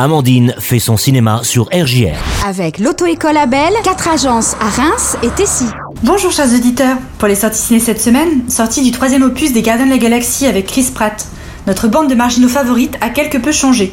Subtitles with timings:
[0.00, 2.14] Amandine fait son cinéma sur RJR.
[2.46, 5.64] Avec l'auto-école Abel, quatre agences à Reims et Tessy.
[6.04, 9.86] Bonjour chers auditeurs, pour les sorties ciné cette semaine, sortie du troisième opus des Gardiens
[9.86, 11.26] de la Galaxie avec Chris Pratt,
[11.66, 13.92] notre bande de marginaux favorites a quelque peu changé.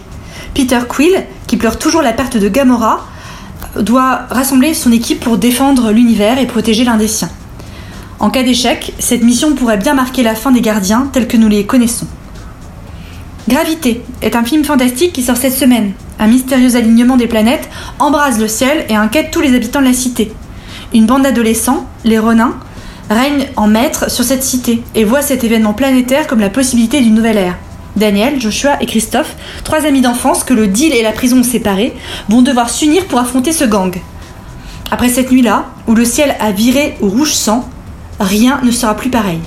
[0.53, 3.07] Peter Quill, qui pleure toujours la perte de Gamora,
[3.79, 7.31] doit rassembler son équipe pour défendre l'univers et protéger l'un des siens.
[8.19, 11.49] En cas d'échec, cette mission pourrait bien marquer la fin des gardiens tels que nous
[11.49, 12.05] les connaissons.
[13.47, 15.93] Gravité est un film fantastique qui sort cette semaine.
[16.17, 19.93] Un mystérieux alignement des planètes embrase le ciel et inquiète tous les habitants de la
[19.93, 20.33] cité.
[20.95, 22.55] Une bande d'adolescents, les Ronins,
[23.11, 27.13] règne en maître sur cette cité et voit cet événement planétaire comme la possibilité d'une
[27.13, 27.57] nouvelle ère.
[27.95, 31.93] Daniel, Joshua et Christophe, trois amis d'enfance que le deal et la prison ont séparés,
[32.29, 33.95] vont devoir s'unir pour affronter ce gang.
[34.89, 37.69] Après cette nuit-là, où le ciel a viré au rouge sang,
[38.19, 39.39] rien ne sera plus pareil.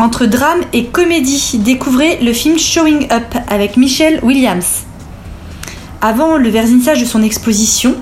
[0.00, 4.84] Entre drame et comédie, découvrez le film Showing Up avec Michelle Williams.
[6.00, 7.96] Avant le vernissage de son exposition,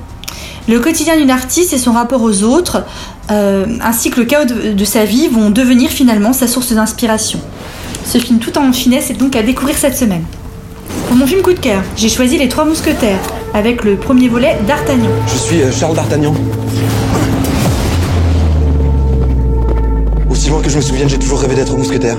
[0.69, 2.85] le quotidien d'une artiste et son rapport aux autres,
[3.33, 7.41] euh, ainsi que le chaos de, de sa vie, vont devenir finalement sa source d'inspiration.
[8.05, 10.23] Ce film tout en finesse est donc à découvrir cette semaine.
[11.09, 13.19] Pour mon film coup de cœur, j'ai choisi Les Trois Mousquetaires,
[13.55, 15.11] avec le premier volet d'Artagnan.
[15.27, 16.33] Je suis euh, Charles d'Artagnan.
[20.49, 22.17] Aussi loin que je me souvienne, j'ai toujours rêvé d'être mousquetaire.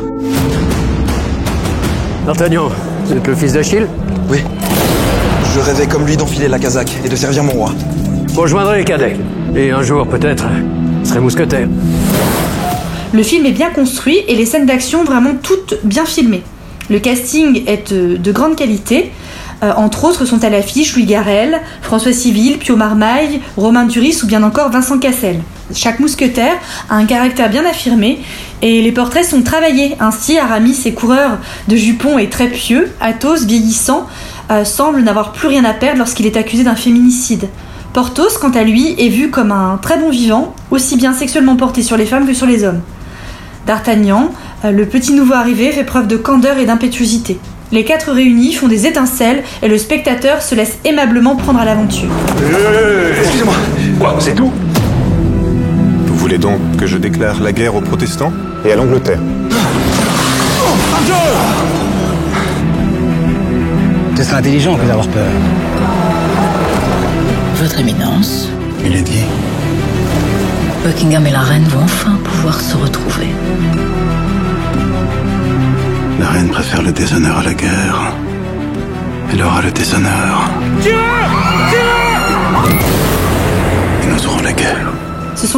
[2.28, 2.70] D'Artagnan,
[3.06, 3.88] vous êtes le fils d'Achille
[4.30, 4.38] Oui.
[5.56, 7.72] Je rêvais comme lui d'enfiler la casaque et de servir mon roi.
[8.36, 9.18] Bon, je joindrai les cadets.
[9.56, 10.46] Et un jour, peut-être,
[11.04, 11.68] je serai mousquetaire.
[13.14, 16.44] Le film est bien construit et les scènes d'action vraiment toutes bien filmées.
[16.92, 19.12] Le casting est de, de grande qualité.
[19.64, 24.28] Euh, entre autres sont à l'affiche Louis Garrel, François Civil, Pio Marmaille, Romain Duris ou
[24.28, 25.40] bien encore Vincent Cassel.
[25.74, 26.54] Chaque mousquetaire
[26.90, 28.20] a un caractère bien affirmé
[28.62, 29.96] et les portraits sont travaillés.
[30.00, 34.08] Ainsi, Aramis et coureur de jupons est très pieux, Athos, vieillissant,
[34.52, 37.48] euh, semble n'avoir plus rien à perdre lorsqu'il est accusé d'un féminicide.
[37.94, 41.84] Porthos, quant à lui, est vu comme un très bon vivant, aussi bien sexuellement porté
[41.84, 42.82] sur les femmes que sur les hommes.
[43.68, 44.32] D'Artagnan,
[44.66, 47.40] euh, le petit nouveau arrivé, fait preuve de candeur et d'impétuosité.
[47.72, 52.10] Les quatre réunis font des étincelles et le spectateur se laisse aimablement prendre à l'aventure.
[53.22, 53.54] Excusez-moi.
[54.00, 54.52] Quoi C'est tout
[56.30, 58.32] voulez donc que je déclare la guerre aux protestants
[58.64, 59.20] Et à l'Angleterre
[64.16, 65.32] Ce serait intelligent que d'avoir peur.
[67.56, 68.50] Votre Éminence,
[68.86, 69.24] Il est dit.
[70.84, 73.30] Buckingham et la reine vont enfin pouvoir se retrouver.
[76.20, 78.14] La reine préfère le déshonneur à la guerre.
[79.32, 80.52] Elle aura le déshonneur.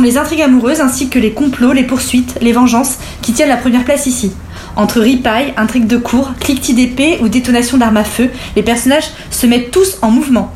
[0.04, 3.84] Les intrigues amoureuses ainsi que les complots, les poursuites, les vengeances qui tiennent la première
[3.84, 4.32] place ici.
[4.76, 9.46] Entre ripailles, intrigues de cour, cliquetis d'épée ou détonation d'armes à feu, les personnages se
[9.46, 10.52] mettent tous en mouvement.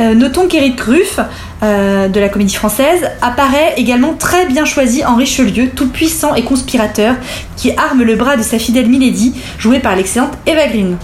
[0.00, 1.20] Euh, notons qu'Éric Ruff,
[1.62, 6.42] euh, de la comédie française, apparaît également très bien choisi en Richelieu, tout puissant et
[6.42, 7.14] conspirateur,
[7.56, 10.96] qui arme le bras de sa fidèle Milady, jouée par l'excellente Eva Green.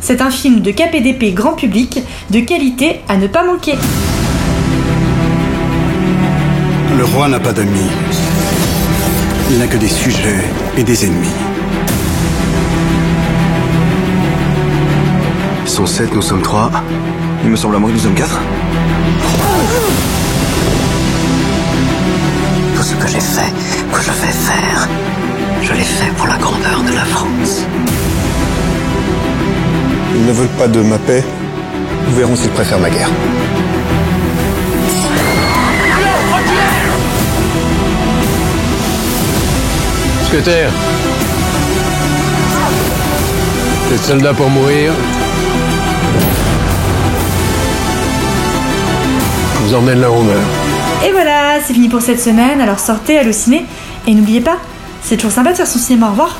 [0.00, 2.00] C'est un film de KPDP grand public,
[2.30, 3.74] de qualité à ne pas manquer.
[7.16, 7.90] Roi n'a pas d'amis.
[9.50, 10.44] Il n'a que des sujets
[10.76, 11.36] et des ennemis.
[15.64, 16.70] Ils sont sept, nous sommes trois.
[17.42, 18.38] Il me semble à moi que nous sommes quatre.
[22.74, 23.52] Tout ce que j'ai fait,
[23.92, 24.88] que je vais faire,
[25.62, 27.64] je l'ai fait pour la grandeur de la France.
[30.16, 31.24] Ils ne veulent pas de ma paix.
[32.08, 33.10] Nous verrons s'ils préfèrent ma guerre.
[40.36, 40.70] Mousquetaire.
[43.86, 44.92] Vous êtes soldat pour mourir.
[49.62, 50.38] Vous emmène là où on meurt.
[51.06, 53.64] Et voilà, c'est fini pour cette semaine, alors sortez, ciné,
[54.06, 54.58] et n'oubliez pas,
[55.02, 56.38] c'est toujours sympa de faire son cinéma, au revoir